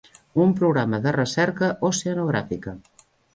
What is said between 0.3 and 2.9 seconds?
Un programa de recerca oceanogràfica.